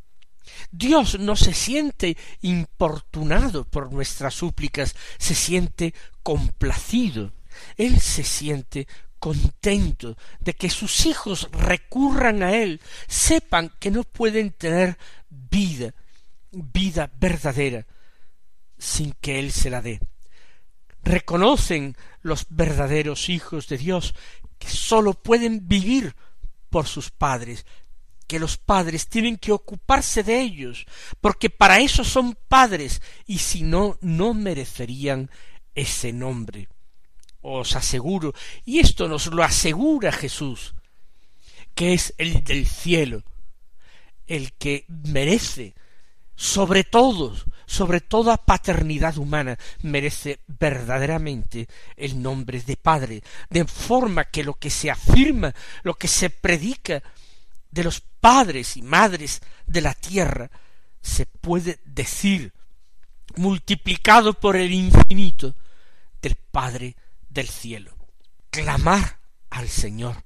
Dios 0.70 1.18
no 1.18 1.36
se 1.36 1.54
siente 1.54 2.16
importunado 2.42 3.64
por 3.64 3.92
nuestras 3.92 4.34
súplicas, 4.34 4.94
se 5.18 5.34
siente 5.34 5.94
complacido. 6.22 7.32
Él 7.76 8.00
se 8.00 8.24
siente 8.24 8.86
contento 9.20 10.16
de 10.40 10.54
que 10.54 10.68
sus 10.70 11.06
hijos 11.06 11.48
recurran 11.52 12.42
a 12.42 12.56
Él, 12.56 12.80
sepan 13.06 13.72
que 13.78 13.92
no 13.92 14.02
pueden 14.02 14.50
tener 14.50 14.98
vida, 15.28 15.94
vida 16.50 17.12
verdadera, 17.20 17.86
sin 18.78 19.12
que 19.20 19.38
Él 19.38 19.52
se 19.52 19.70
la 19.70 19.82
dé. 19.82 20.00
Reconocen 21.04 21.96
los 22.22 22.46
verdaderos 22.50 23.28
hijos 23.28 23.68
de 23.68 23.78
Dios 23.78 24.14
que 24.58 24.68
sólo 24.68 25.14
pueden 25.14 25.68
vivir 25.68 26.16
por 26.68 26.86
sus 26.86 27.10
padres, 27.10 27.64
que 28.26 28.38
los 28.38 28.58
padres 28.58 29.08
tienen 29.08 29.36
que 29.36 29.52
ocuparse 29.52 30.22
de 30.22 30.40
ellos, 30.40 30.86
porque 31.20 31.50
para 31.50 31.80
eso 31.80 32.04
son 32.04 32.38
padres, 32.48 33.02
y 33.26 33.38
si 33.38 33.62
no, 33.62 33.98
no 34.00 34.34
merecerían 34.34 35.30
ese 35.74 36.12
nombre. 36.12 36.68
Os 37.42 37.74
aseguro, 37.76 38.34
y 38.64 38.80
esto 38.80 39.08
nos 39.08 39.26
lo 39.28 39.42
asegura 39.42 40.12
Jesús, 40.12 40.74
que 41.74 41.94
es 41.94 42.14
el 42.18 42.44
del 42.44 42.66
cielo, 42.66 43.22
el 44.26 44.52
que 44.52 44.84
merece 44.88 45.74
sobre 46.36 46.84
todos, 46.84 47.46
sobre 47.66 48.00
toda 48.00 48.36
paternidad 48.36 49.18
humana, 49.18 49.58
merece 49.82 50.40
verdaderamente 50.46 51.68
el 51.96 52.20
nombre 52.22 52.60
de 52.60 52.76
Padre, 52.76 53.22
de 53.48 53.64
forma 53.66 54.24
que 54.24 54.44
lo 54.44 54.54
que 54.54 54.70
se 54.70 54.90
afirma, 54.90 55.54
lo 55.82 55.94
que 55.94 56.08
se 56.08 56.30
predica 56.30 57.02
de 57.70 57.84
los 57.84 58.00
padres 58.00 58.76
y 58.76 58.82
madres 58.82 59.40
de 59.66 59.80
la 59.80 59.94
tierra 59.94 60.50
se 61.00 61.26
puede 61.26 61.80
decir 61.84 62.52
multiplicado 63.36 64.34
por 64.34 64.56
el 64.56 64.72
infinito 64.72 65.54
del 66.20 66.34
Padre 66.34 66.96
del 67.30 67.48
cielo. 67.48 67.96
Clamar 68.50 69.20
al 69.48 69.68
Señor 69.68 70.22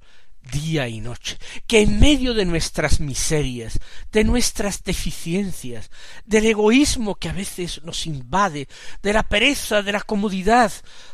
día 0.51 0.87
y 0.87 0.99
noche, 0.99 1.37
que 1.67 1.81
en 1.81 1.99
medio 1.99 2.33
de 2.33 2.45
nuestras 2.45 2.99
miserias, 2.99 3.79
de 4.11 4.23
nuestras 4.23 4.83
deficiencias, 4.83 5.89
del 6.25 6.45
egoísmo 6.45 7.15
que 7.15 7.29
a 7.29 7.33
veces 7.33 7.81
nos 7.83 8.05
invade, 8.05 8.67
de 9.01 9.13
la 9.13 9.23
pereza, 9.23 9.81
de 9.81 9.91
la 9.91 10.01
comodidad, 10.01 10.71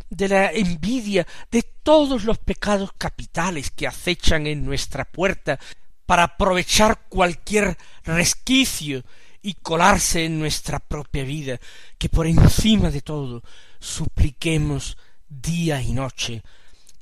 de 0.10 0.28
la 0.28 0.52
envidia, 0.52 1.26
de 1.50 1.64
todos 1.64 2.24
los 2.26 2.38
pecados 2.38 2.92
capitales 2.98 3.72
que 3.72 3.88
acechan 3.88 4.48
en 4.48 4.66
nuestra 4.66 5.06
puerta 5.06 5.60
para 6.06 6.24
aprovechar 6.24 7.08
cualquier 7.08 7.78
resquicio 8.04 9.04
y 9.42 9.56
colarse 9.56 10.26
en 10.26 10.40
nuestra 10.40 10.80
propia 10.80 11.24
vida, 11.24 11.60
que 11.98 12.10
por 12.10 12.28
encima 12.28 12.92
de 12.92 13.02
todo 13.02 13.44
supliquemos 13.80 14.98
día 15.32 15.82
y 15.82 15.94
noche, 15.94 16.44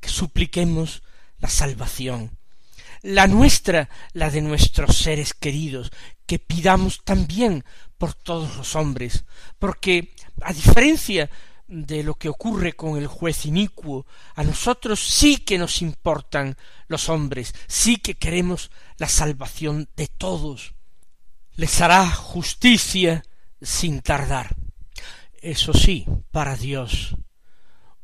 que 0.00 0.08
supliquemos 0.08 1.02
la 1.38 1.48
salvación, 1.48 2.38
la 3.02 3.26
nuestra, 3.26 3.88
la 4.12 4.30
de 4.30 4.40
nuestros 4.40 4.96
seres 4.96 5.34
queridos, 5.34 5.90
que 6.26 6.38
pidamos 6.38 7.02
también 7.04 7.64
por 7.98 8.14
todos 8.14 8.56
los 8.56 8.76
hombres, 8.76 9.24
porque 9.58 10.14
a 10.42 10.52
diferencia 10.52 11.28
de 11.66 12.02
lo 12.02 12.14
que 12.14 12.28
ocurre 12.28 12.72
con 12.72 12.96
el 12.96 13.06
juez 13.06 13.46
inicuo, 13.46 14.06
a 14.34 14.42
nosotros 14.42 15.00
sí 15.00 15.38
que 15.38 15.58
nos 15.58 15.82
importan 15.82 16.56
los 16.88 17.08
hombres, 17.08 17.54
sí 17.68 17.96
que 17.96 18.14
queremos 18.14 18.70
la 18.98 19.08
salvación 19.08 19.88
de 19.96 20.08
todos. 20.08 20.74
Les 21.54 21.80
hará 21.80 22.10
justicia 22.10 23.22
sin 23.60 24.02
tardar. 24.02 24.56
Eso 25.40 25.72
sí, 25.72 26.06
para 26.32 26.56
Dios, 26.56 27.14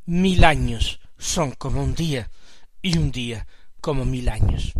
mil 0.07 0.45
años 0.45 1.01
son 1.19 1.53
como 1.53 1.83
un 1.83 1.95
día, 1.95 2.31
y 2.83 2.99
un 2.99 3.11
día 3.11 3.47
como 3.81 4.05
mil 4.05 4.29
años. 4.29 4.73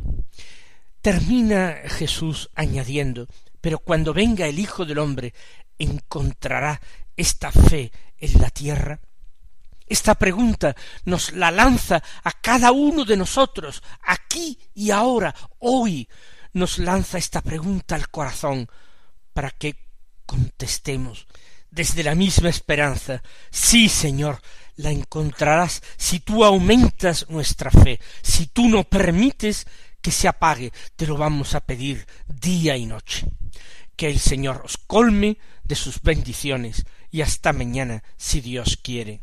Termina 1.01 1.77
Jesús 1.87 2.51
añadiendo, 2.55 3.27
pero 3.61 3.79
cuando 3.79 4.15
venga 4.15 4.47
el 4.47 4.59
Hijo 4.59 4.85
del 4.85 4.99
hombre, 4.99 5.35
encontrará 5.79 6.81
esta 7.17 7.51
fe 7.51 7.91
en 8.19 8.41
la 8.41 8.51
tierra? 8.51 9.01
Esta 9.87 10.17
pregunta 10.17 10.75
nos 11.05 11.33
la 11.33 11.51
lanza 11.51 12.03
a 12.25 12.33
cada 12.33 12.73
uno 12.73 13.05
de 13.05 13.17
nosotros, 13.17 13.83
aquí 14.03 14.59
y 14.75 14.91
ahora, 14.91 15.35
hoy, 15.61 16.09
nos 16.53 16.79
lanza 16.79 17.19
esta 17.19 17.41
pregunta 17.41 17.95
al 17.95 18.09
corazón 18.09 18.69
para 19.33 19.51
que 19.51 19.77
contestemos 20.25 21.27
desde 21.71 22.03
la 22.03 22.15
misma 22.15 22.49
esperanza, 22.49 23.23
sí, 23.51 23.89
Señor, 23.89 24.41
la 24.77 24.91
encontrarás 24.91 25.83
si 25.97 26.21
tú 26.21 26.45
aumentas 26.45 27.27
nuestra 27.29 27.71
fe, 27.71 28.01
si 28.23 28.47
tú 28.47 28.69
no 28.69 28.85
permites 28.85 29.67
que 30.01 30.13
se 30.13 30.29
apague, 30.29 30.73
te 30.95 31.07
lo 31.07 31.17
vamos 31.17 31.55
a 31.55 31.61
pedir 31.61 32.07
día 32.29 32.77
y 32.77 32.87
noche. 32.87 33.27
Que 33.97 34.09
el 34.09 34.21
Señor 34.21 34.63
os 34.65 34.77
colme 34.77 35.39
de 35.65 35.75
sus 35.75 36.03
bendiciones 36.03 36.85
y 37.11 37.23
hasta 37.23 37.53
mañana 37.53 38.05
si 38.17 38.41
Dios 38.41 38.79
quiere. 38.83 39.23